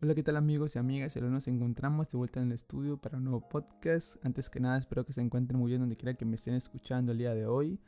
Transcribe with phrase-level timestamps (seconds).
[0.00, 1.16] Hola, ¿qué tal amigos y amigas?
[1.16, 4.24] Hoy nos encontramos de vuelta en el estudio para un nuevo podcast.
[4.24, 7.10] Antes que nada, espero que se encuentren muy bien donde quiera que me estén escuchando
[7.10, 7.80] el día de hoy.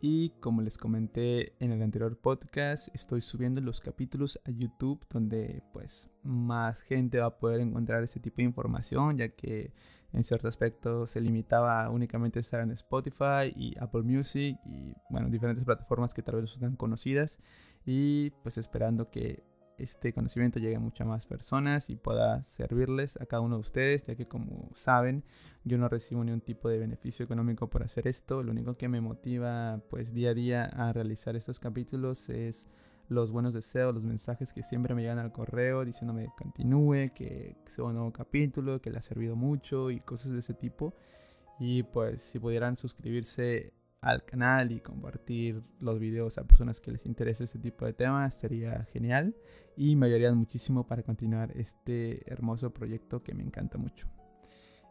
[0.00, 5.64] Y como les comenté en el anterior podcast, estoy subiendo los capítulos a YouTube donde
[5.72, 9.72] pues más gente va a poder encontrar este tipo de información, ya que
[10.12, 15.28] en cierto aspecto se limitaba únicamente a estar en Spotify y Apple Music y bueno,
[15.28, 17.40] diferentes plataformas que tal vez no son tan conocidas.
[17.84, 19.42] Y pues esperando que
[19.82, 24.02] este conocimiento llegue a muchas más personas y pueda servirles a cada uno de ustedes,
[24.04, 25.24] ya que como saben,
[25.64, 28.42] yo no recibo ningún tipo de beneficio económico por hacer esto.
[28.42, 32.68] Lo único que me motiva pues día a día a realizar estos capítulos es
[33.08, 37.56] los buenos deseos, los mensajes que siempre me llegan al correo diciéndome que continúe, que
[37.66, 40.94] sea un nuevo capítulo, que le ha servido mucho y cosas de ese tipo.
[41.58, 43.72] Y pues si pudieran suscribirse
[44.02, 48.34] al canal y compartir los videos a personas que les interese este tipo de temas
[48.34, 49.36] sería genial
[49.76, 54.08] y me ayudarían muchísimo para continuar este hermoso proyecto que me encanta mucho.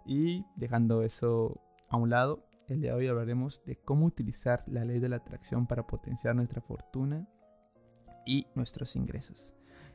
[0.06, 4.86] Y dejando eso a un lado, el día de hoy hablaremos de cómo utilizar la
[4.86, 7.28] ley de la atracción para potenciar nuestra fortuna
[8.26, 9.54] y nuestros ingresos.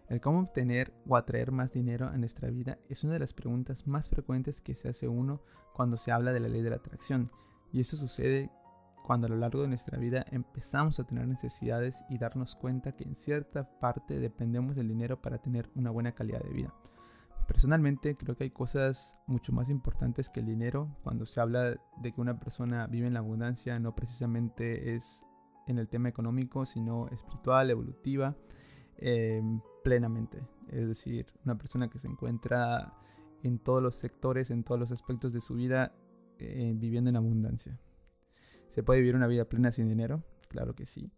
[0.09, 3.87] El cómo obtener o atraer más dinero a nuestra vida es una de las preguntas
[3.87, 5.43] más frecuentes que se hace uno
[5.73, 7.33] cuando se habla de la ley de la atracción.
[7.73, 8.51] Y eso sucede
[9.07, 13.05] cuando a lo largo de nuestra vida empezamos a tener necesidades y darnos cuenta que
[13.05, 16.75] en cierta parte dependemos del dinero para tener una buena calidad de vida.
[17.47, 22.13] Personalmente creo que hay cosas mucho más importantes que el dinero cuando se habla de
[22.13, 25.25] que una persona vive en la abundancia, no precisamente es
[25.69, 28.37] en el tema económico, sino espiritual, evolutiva,
[28.97, 30.43] em, plenamente.
[30.67, 32.93] Es decir, una persona que se encuentra
[33.45, 35.95] en todos los sectores, en todos los aspectos de su vida,
[36.41, 37.79] eh, viviendo en abundancia.
[38.69, 40.23] ¿Se puede vivir una vida plena sin dinero?
[40.49, 41.11] Claro que sí.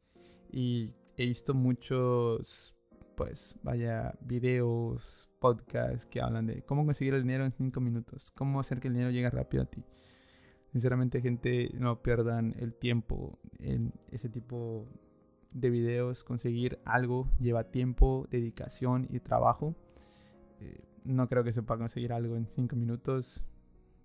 [0.51, 2.75] Y he visto muchos,
[3.17, 8.61] pues, vaya, videos, podcasts que hablan de cómo conseguir el dinero en 5 minutos, cómo
[8.61, 9.85] hacer que el dinero llegue rápido a ti.
[10.73, 14.87] Sinceramente, gente, no pierdan el tiempo en ese tipo
[15.51, 16.25] de videos.
[16.25, 19.75] Conseguir algo lleva tiempo, dedicación y trabajo.
[20.61, 23.45] Eh, no creo que se pueda conseguir algo en 5 minutos.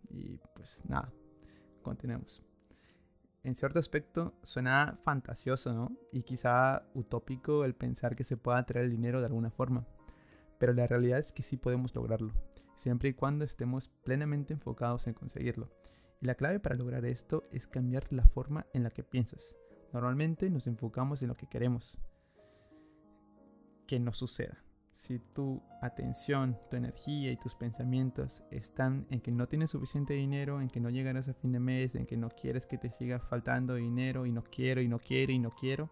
[0.10, 1.12] Y pues nada,
[1.82, 2.42] continuemos
[3.44, 5.92] en cierto aspecto suena fantasioso, ¿no?
[6.12, 9.86] Y quizá utópico el pensar que se pueda traer el dinero de alguna forma.
[10.60, 12.34] Pero la realidad es que sí podemos lograrlo,
[12.76, 15.70] siempre y cuando estemos plenamente enfocados en conseguirlo.
[16.22, 19.58] Y la clave para lograr esto es cambiar la forma en la que piensas.
[19.92, 21.98] Normalmente nos enfocamos en lo que queremos
[23.88, 24.63] que nos suceda
[24.94, 30.62] si tu atención, tu energía y tus pensamientos están en que no tienes suficiente dinero,
[30.62, 33.20] en que no llegarás a fin de mes, en que no quieres que te siga
[33.20, 35.90] faltando dinero y no quiero y no quiero y no quiero,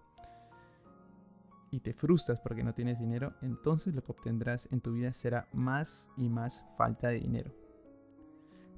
[1.71, 5.47] y te frustras porque no tienes dinero, entonces lo que obtendrás en tu vida será
[5.51, 7.55] más y más falta de dinero.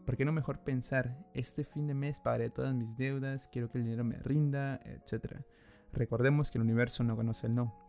[0.05, 3.77] ¿Por qué no mejor pensar, este fin de mes pagaré todas mis deudas, quiero que
[3.77, 5.45] el dinero me rinda, etcétera?
[5.91, 7.82] Recordemos que el universo no conoce el no.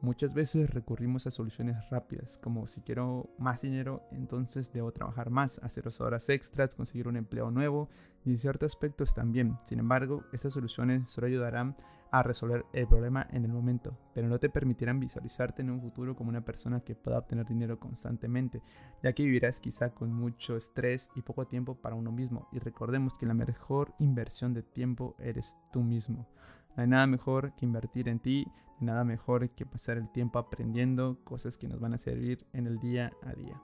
[0.00, 5.58] Muchas veces recurrimos a soluciones rápidas, como si quiero más dinero, entonces debo trabajar más,
[5.62, 7.88] hacer horas extras, conseguir un empleo nuevo
[8.24, 9.56] y ciertos aspectos también.
[9.64, 11.76] Sin embargo, estas soluciones solo ayudarán
[12.10, 16.14] a resolver el problema en el momento, pero no te permitirán visualizarte en un futuro
[16.14, 18.62] como una persona que pueda obtener dinero constantemente,
[19.02, 22.48] ya que vivirás quizá con mucho estrés y poco tiempo para uno mismo.
[22.52, 26.28] Y recordemos que la mejor inversión de tiempo eres tú mismo.
[26.76, 28.46] No hay nada mejor que invertir en ti,
[28.80, 32.78] nada mejor que pasar el tiempo aprendiendo cosas que nos van a servir en el
[32.78, 33.60] día a día.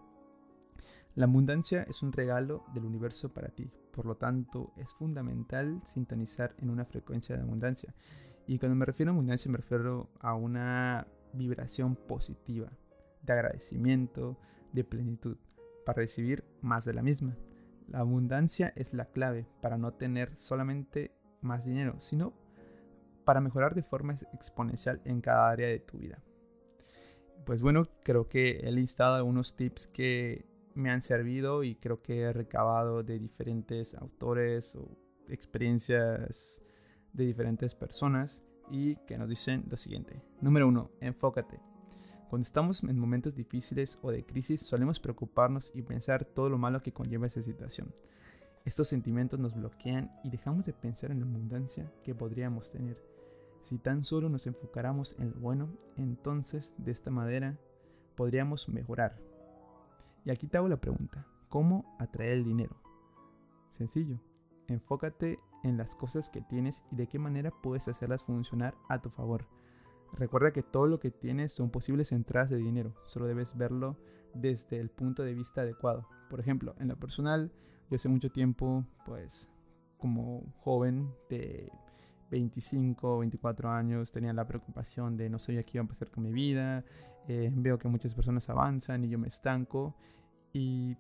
[1.14, 6.54] La abundancia es un regalo del universo para ti, por lo tanto es fundamental sintonizar
[6.58, 7.94] en una frecuencia de abundancia.
[8.46, 12.72] Y cuando me refiero a abundancia me refiero a una vibración positiva,
[13.22, 14.38] de agradecimiento,
[14.72, 15.36] de plenitud,
[15.84, 17.36] para recibir más de la misma.
[17.88, 22.32] La abundancia es la clave para no tener solamente más dinero, sino
[23.24, 26.22] para mejorar de forma exponencial en cada área de tu vida.
[27.44, 32.20] Pues bueno, creo que he listado algunos tips que me han servido y creo que
[32.20, 34.96] he recabado de diferentes autores o
[35.28, 36.62] experiencias
[37.12, 40.22] de diferentes personas y que nos dicen lo siguiente.
[40.40, 41.60] Número uno, enfócate.
[42.28, 46.80] Cuando estamos en momentos difíciles o de crisis solemos preocuparnos y pensar todo lo malo
[46.80, 47.92] que conlleva esa situación.
[48.64, 53.11] Estos sentimientos nos bloquean y dejamos de pensar en la abundancia que podríamos tener.
[53.62, 57.58] Si tan solo nos enfocáramos en lo bueno, entonces de esta manera
[58.16, 59.18] podríamos mejorar.
[60.24, 62.76] Y aquí te hago la pregunta, ¿cómo atraer el dinero?
[63.70, 64.20] Sencillo,
[64.66, 69.10] enfócate en las cosas que tienes y de qué manera puedes hacerlas funcionar a tu
[69.10, 69.46] favor.
[70.12, 73.96] Recuerda que todo lo que tienes son posibles entradas de dinero, solo debes verlo
[74.34, 76.08] desde el punto de vista adecuado.
[76.28, 77.52] Por ejemplo, en lo personal,
[77.88, 79.50] yo hace mucho tiempo, pues
[79.98, 81.70] como joven de
[82.32, 86.24] 25 o 24 años tenía la preocupación de no sabía qué iba a pasar con
[86.24, 86.84] mi vida,
[87.28, 89.94] eh, veo que muchas personas avanzan y yo me estanco
[90.52, 90.96] y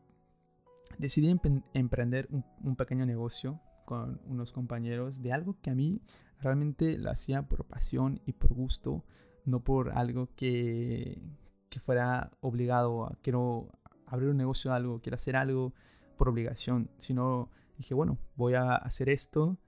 [0.98, 1.34] decidí
[1.74, 6.00] emprender un, pequeño negocio con unos compañeros de algo que a mí
[6.38, 9.04] realmente lo hacía por pasión y por gusto,
[9.44, 11.22] no por algo que,
[11.70, 13.70] que fuera obligado a quiero
[14.06, 15.72] abrir un negocio algo, quiero hacer algo
[16.18, 19.58] por obligación, sino dije, bueno, voy a hacer esto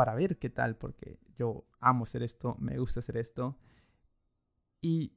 [0.00, 3.58] para ver qué tal, porque yo amo hacer esto, me gusta hacer esto.
[4.80, 5.12] Y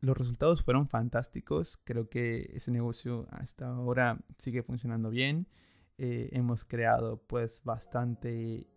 [0.00, 1.78] los resultados fueron fantásticos.
[1.78, 5.48] Creo que ese negocio hasta ahora sigue funcionando bien.
[5.96, 8.68] Eh, hemos creado pues bastante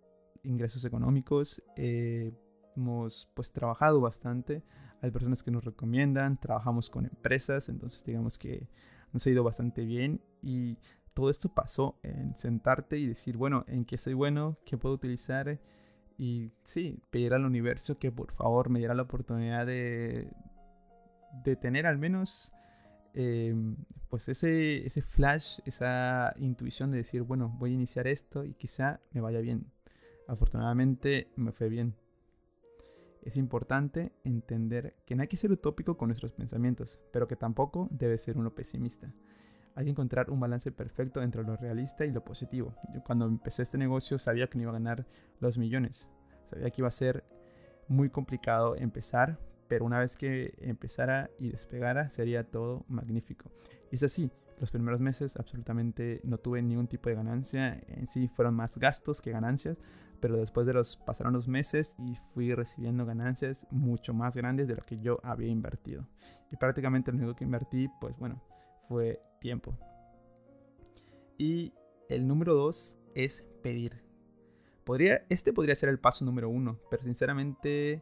[0.43, 1.61] ingresos económicos.
[1.75, 2.31] Eh,
[2.77, 4.63] hemos pues trabajado bastante.
[5.01, 6.39] Hay personas que nos recomiendan.
[6.39, 7.67] Trabajamos con empresas.
[7.67, 8.69] Entonces digamos que
[9.11, 10.21] nos ha ido bastante bien.
[10.41, 10.77] Y
[11.19, 14.57] todo esto pasó en sentarte y decir, bueno, ¿en qué soy bueno?
[14.65, 15.59] ¿Qué puedo utilizar?
[16.17, 20.31] Y sí, pedir al universo que por favor me diera la oportunidad de,
[21.43, 22.53] de tener al menos
[23.13, 23.53] eh,
[24.07, 29.01] pues ese, ese flash, esa intuición de decir, bueno, voy a iniciar esto y quizá
[29.11, 29.69] me vaya bien.
[30.25, 31.97] Afortunadamente me fue bien.
[33.25, 37.89] Es importante entender que no hay que ser utópico con nuestros pensamientos, pero que tampoco
[37.91, 39.13] debe ser uno pesimista
[39.79, 42.75] hay que encontrar un balance perfecto entre lo realista y lo positivo.
[42.93, 45.07] Yo cuando empecé este negocio sabía que no iba a ganar
[45.39, 46.11] los millones.
[46.49, 47.23] Sabía que iba a ser
[47.87, 49.39] muy complicado empezar,
[49.69, 53.49] pero una vez que empezara y despegara sería todo magnífico.
[53.89, 54.29] Y es así,
[54.59, 59.21] los primeros meses absolutamente no tuve ningún tipo de ganancia, en sí fueron más gastos
[59.21, 59.77] que ganancias,
[60.19, 64.75] pero después de los pasaron los meses y fui recibiendo ganancias mucho más grandes de
[64.75, 66.05] lo que yo había invertido.
[66.51, 68.43] Y prácticamente lo único que invertí, pues bueno,
[68.89, 69.77] fue tiempo.
[71.37, 71.73] Y
[72.09, 74.03] el número dos es pedir.
[74.83, 78.01] Podría, este podría ser el paso número uno, pero sinceramente,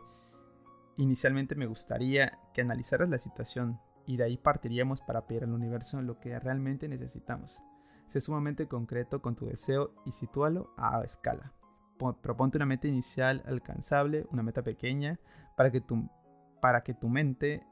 [0.97, 6.01] inicialmente me gustaría que analizaras la situación y de ahí partiríamos para pedir al universo
[6.01, 7.61] lo que realmente necesitamos.
[8.07, 11.53] Sé sumamente concreto con tu deseo y sitúalo a escala.
[12.21, 15.19] Proponte una meta inicial alcanzable, una meta pequeña,
[15.57, 16.09] para que tu,
[16.61, 17.65] para que tu mente,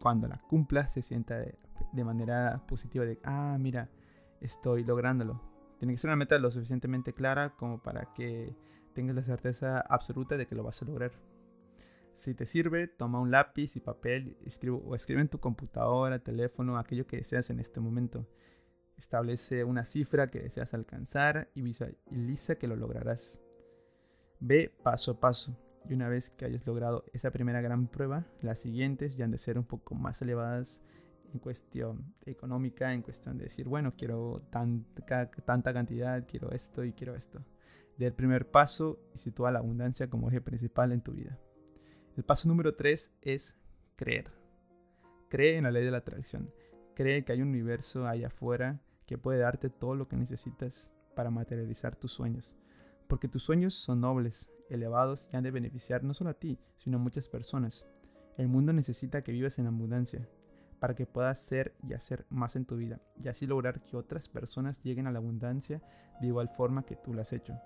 [0.00, 1.56] cuando la cumpla, se sienta de,
[1.92, 3.90] de manera positiva de, ah, mira,
[4.40, 5.40] estoy lográndolo.
[5.78, 8.54] Tiene que ser una meta lo suficientemente clara como para que
[8.94, 11.12] tengas la certeza absoluta de que lo vas a lograr.
[12.14, 16.78] Si te sirve, toma un lápiz y papel escribe, o escribe en tu computadora, teléfono,
[16.78, 18.28] aquello que deseas en este momento.
[18.98, 23.40] Establece una cifra que deseas alcanzar y visualiza que lo lograrás.
[24.40, 25.56] Ve paso a paso
[25.88, 29.38] y una vez que hayas logrado esa primera gran prueba, las siguientes ya han de
[29.38, 30.84] ser un poco más elevadas
[31.32, 37.14] en cuestión económica, en cuestión de decir, bueno, quiero tanta, cantidad, quiero esto y quiero
[37.14, 37.44] esto.
[37.96, 41.38] Del primer paso y sitúa la abundancia como eje principal en tu vida.
[42.16, 43.60] El paso número tres es
[43.96, 44.32] creer.
[45.28, 46.52] Cree en la ley de la atracción.
[46.94, 51.30] Cree que hay un universo allá afuera que puede darte todo lo que necesitas para
[51.30, 52.56] materializar tus sueños.
[53.08, 56.98] Porque tus sueños son nobles, elevados y han de beneficiar no solo a ti, sino
[56.98, 57.86] a muchas personas.
[58.36, 60.28] El mundo necesita que vivas en abundancia,
[60.82, 64.28] para que puedas ser y hacer más en tu vida y así lograr que otras
[64.28, 65.80] personas lleguen a la abundancia
[66.20, 67.56] de igual forma que tú lo has hecho.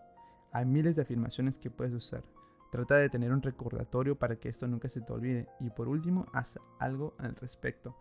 [0.52, 2.24] Hay miles de afirmaciones que puedes usar.
[2.70, 6.26] Trata de tener un recordatorio para que esto nunca se te olvide y por último
[6.34, 7.96] haz algo al respecto.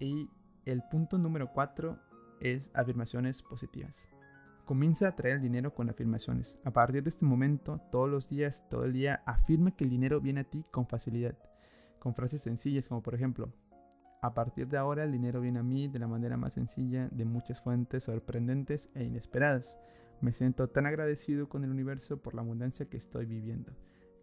[0.00, 0.28] Y
[0.64, 1.96] el punto número 4
[2.40, 4.10] es afirmaciones positivas.
[4.64, 6.58] Comienza a traer el dinero con afirmaciones.
[6.64, 10.20] A partir de este momento, todos los días, todo el día, afirma que el dinero
[10.20, 11.38] viene a ti con facilidad
[12.06, 13.52] con frases sencillas como por ejemplo,
[14.22, 17.24] a partir de ahora el dinero viene a mí de la manera más sencilla de
[17.24, 19.76] muchas fuentes sorprendentes e inesperadas.
[20.20, 23.72] Me siento tan agradecido con el universo por la abundancia que estoy viviendo.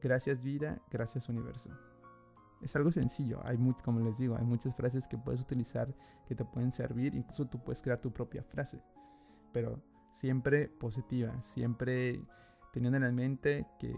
[0.02, 1.72] Gracias vida, gracias universo.
[2.62, 5.94] Es algo sencillo, hay como les digo, hay muchas frases que puedes utilizar
[6.26, 8.82] que te pueden servir, incluso tú puedes crear tu propia frase,
[9.52, 12.26] pero siempre positiva, siempre
[12.72, 13.94] teniendo en la mente que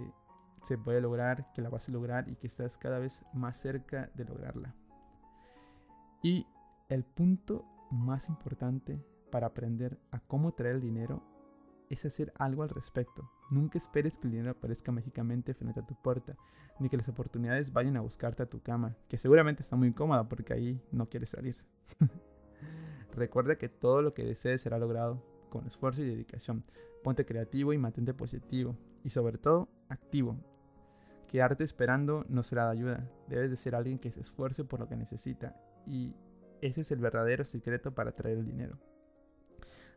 [0.66, 4.10] se puede lograr, que la vas a lograr y que estás cada vez más cerca
[4.16, 4.76] de lograrla.
[6.24, 6.48] Y
[6.90, 9.00] el punto más importante
[9.32, 11.24] para aprender a cómo traer el dinero
[11.90, 13.30] es hacer algo al respecto.
[13.52, 16.36] Nunca esperes que el dinero aparezca mágicamente frente a tu puerta,
[16.80, 20.28] ni que las oportunidades vayan a buscarte a tu cama, que seguramente está muy cómoda
[20.28, 21.56] porque ahí no quieres salir.
[23.12, 26.64] Recuerda que todo lo que desees será logrado con esfuerzo y dedicación.
[27.04, 30.55] Ponte creativo y mantente positivo y sobre todo activo
[31.36, 33.02] quedarte esperando no será de ayuda.
[33.28, 35.60] Debes de ser alguien que se esfuerce por lo que necesita.
[35.86, 36.16] Y
[36.62, 38.80] ese es el verdadero secreto para traer el dinero.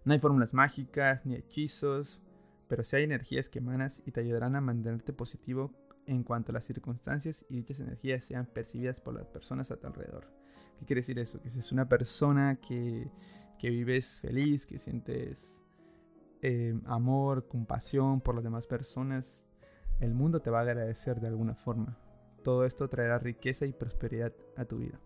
[0.04, 2.20] No hay fórmulas mágicas ni hechizos,
[2.66, 5.72] pero sí hay energías que emanas y te ayudarán a mantenerte positivo
[6.06, 9.86] en cuanto a las circunstancias y dichas energías sean percibidas por las personas a tu
[9.86, 10.34] alrededor.
[10.80, 11.40] ¿Qué quiere decir eso?
[11.40, 13.12] Que si es una persona que,
[13.60, 15.62] que vives feliz, que sientes
[16.42, 19.46] eh, amor, compasión por las demás personas,
[20.00, 21.98] el mundo te va a agradecer de alguna forma.
[22.42, 25.00] Todo esto traerá riqueza y prosperidad a tu vida.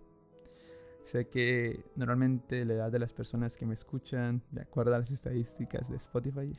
[1.02, 5.10] Sé que normalmente la edad de las personas que me escuchan, de acuerdo a las
[5.10, 6.52] estadísticas de Spotify,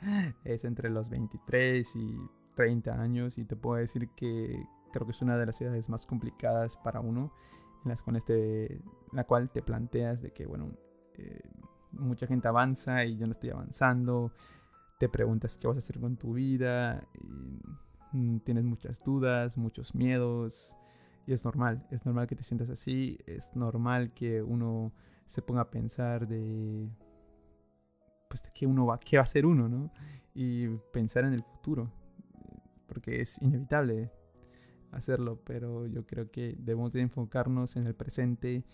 [0.44, 2.16] es entre los 23 y
[2.54, 6.06] 30 años y te puedo decir que creo que es una de las edades más
[6.06, 7.32] complicadas para uno,
[7.84, 8.82] en las cuales te,
[9.12, 10.72] la cual te planteas de que, bueno,
[11.14, 11.40] eh,
[11.92, 14.32] mucha gente avanza y yo no estoy avanzando,
[14.98, 17.06] te preguntas qué vas a hacer con tu vida,
[18.12, 20.76] y, mm, tienes muchas dudas, muchos miedos,
[21.26, 24.92] y es normal, es normal que te sientas así, es normal que uno
[25.26, 26.90] se ponga a pensar de,
[28.28, 29.92] pues, de qué uno va, qué va a hacer uno, ¿no?
[30.34, 31.92] Y pensar en el futuro,
[32.86, 34.10] porque es inevitable
[34.90, 38.64] hacerlo, pero yo creo que debemos de enfocarnos en el presente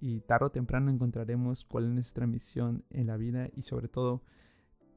[0.00, 4.22] y tarde o temprano encontraremos cuál es nuestra misión en la vida y sobre todo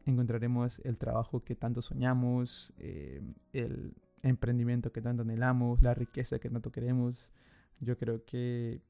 [0.08, 3.22] encontraremos el trabajo que tanto soñamos, eh,
[3.54, 7.32] el emprendimiento que tanto anhelamos, la riqueza que tanto queremos.
[7.80, 8.82] Yo creo que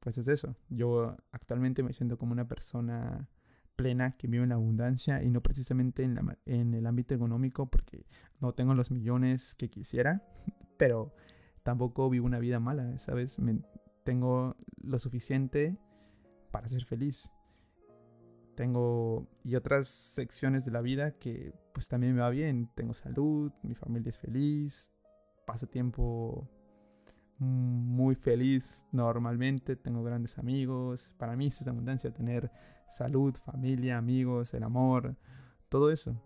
[0.00, 0.56] pues es eso.
[0.68, 3.28] Yo actualmente me siento como una persona
[3.76, 7.70] plena que vive en la abundancia y no precisamente en, la, en el ámbito económico
[7.70, 8.06] porque
[8.40, 10.22] no tengo los millones que quisiera,
[10.76, 11.14] pero
[11.62, 13.38] tampoco vivo una vida mala, ¿sabes?
[14.04, 15.78] tengo lo suficiente
[16.50, 17.32] para ser feliz.
[18.54, 22.70] Tengo y otras secciones de la vida que pues también me va bien.
[22.74, 24.92] Tengo salud, mi familia es feliz,
[25.46, 26.48] paso tiempo
[27.38, 31.14] muy feliz normalmente, tengo grandes amigos.
[31.18, 32.50] Para mí eso es abundancia, tener
[32.88, 35.16] salud, familia, amigos, el amor,
[35.68, 36.20] todo eso.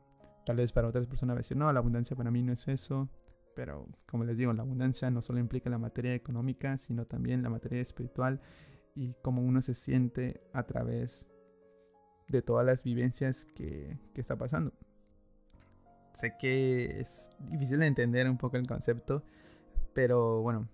[0.44, 2.68] Tal vez para otras personas va a decir, no, la abundancia para mí no es
[2.68, 3.08] eso.
[3.54, 7.50] Pero como les digo, la abundancia no solo implica la materia económica, sino también la
[7.50, 8.40] materia espiritual
[8.94, 11.28] y cómo uno se siente a través
[12.28, 14.72] de todas las vivencias que, que está pasando.
[16.12, 19.22] Sé que es difícil de entender un poco el concepto,
[19.94, 20.68] pero bueno,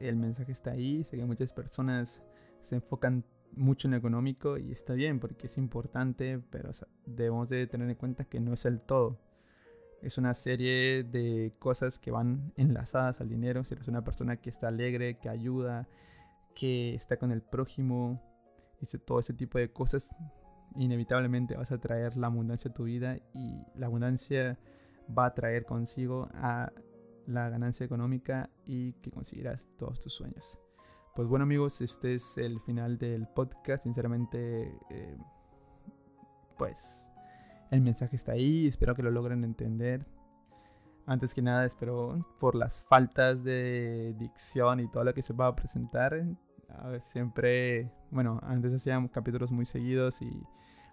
[0.00, 1.04] el mensaje está ahí.
[1.04, 2.22] Sé que muchas personas
[2.60, 6.70] se enfocan mucho en lo económico y está bien porque es importante, pero
[7.06, 9.18] debemos de tener en cuenta que no es el todo.
[10.02, 13.64] Es una serie de cosas que van enlazadas al dinero.
[13.64, 15.88] Si eres una persona que está alegre, que ayuda,
[16.54, 18.22] que está con el prójimo,
[18.80, 20.14] y todo ese tipo de cosas,
[20.76, 24.58] inevitablemente vas a traer la abundancia a tu vida y la abundancia
[25.16, 26.72] va a traer consigo a
[27.26, 30.58] la ganancia económica y que conseguirás todos tus sueños.
[31.14, 33.82] Pues bueno amigos, este es el final del podcast.
[33.84, 35.18] Sinceramente, eh,
[36.56, 37.10] pues
[37.70, 40.06] el mensaje está ahí, espero que lo logren entender.
[41.06, 45.46] Antes que nada, espero por las faltas de dicción y todo lo que se va
[45.48, 46.14] a presentar.
[46.80, 50.30] A ver, siempre, bueno, antes hacíamos capítulos muy seguidos y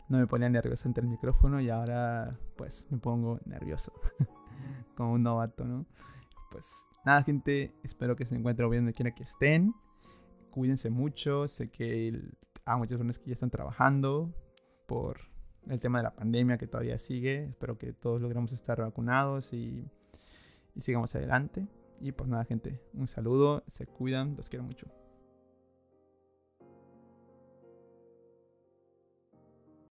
[0.10, 3.94] no me ponía nervioso ante el micrófono y ahora pues me pongo nervioso.
[4.96, 5.86] Como un novato, ¿no?
[6.52, 9.74] Pues nada, gente, espero que se encuentren bien donde quiera que estén.
[10.50, 12.14] Cuídense mucho, sé que
[12.66, 14.34] hay muchas personas que ya están trabajando
[14.88, 15.18] por
[15.68, 17.46] el tema de la pandemia que todavía sigue.
[17.46, 19.86] Espero que todos logremos estar vacunados y,
[20.74, 21.68] y sigamos adelante.
[22.00, 24.88] Y pues nada, gente, un saludo, se cuidan, los quiero mucho.